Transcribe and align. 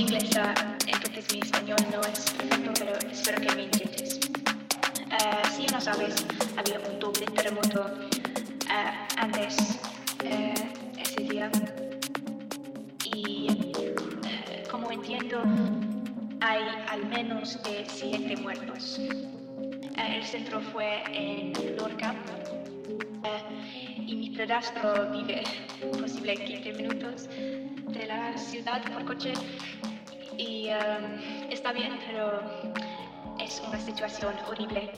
inglesa, 0.00 0.54
entonces 0.86 1.24
eh, 1.28 1.34
mi 1.34 1.40
español 1.40 1.78
no 1.92 2.00
es 2.00 2.30
perfecto, 2.30 2.72
pero 2.78 3.10
espero 3.10 3.40
que 3.42 3.54
me 3.54 3.64
entiendes. 3.64 4.18
Eh, 4.18 5.16
uh, 5.16 5.56
si 5.56 5.66
no 5.66 5.80
sabes, 5.80 6.26
había 6.56 6.80
un 6.88 6.98
doble 6.98 7.26
terremoto 7.26 7.82
uh, 7.82 9.18
antes 9.18 9.78
uh, 10.24 10.98
ese 10.98 11.20
día. 11.22 11.50
Y 13.04 13.72
como 14.70 14.90
entiendo, 14.90 15.42
hay 16.40 16.62
al 16.88 17.06
menos 17.06 17.62
de 17.62 17.84
siete 17.86 18.36
muertos. 18.38 18.98
el 18.98 20.24
centro 20.24 20.60
fue 20.72 21.02
en 21.12 21.52
Lorca 21.76 22.14
y 24.06 24.14
mi 24.16 24.30
pedastro 24.30 25.10
vive 25.12 25.42
posible 26.00 26.34
15 26.34 26.72
minutos 26.72 27.28
de 27.28 28.06
la 28.06 28.36
ciudad 28.38 28.82
por 28.92 29.04
coche 29.04 29.32
y 30.40 30.68
em, 30.68 31.50
está 31.50 31.72
bien, 31.72 31.98
pero 32.06 32.40
es 33.38 33.62
una 33.66 33.78
situación 33.78 34.34
horrible. 34.48 34.90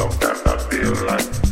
Sometimes 0.00 0.40
I 0.46 0.56
feel 0.70 0.94
like 1.04 1.49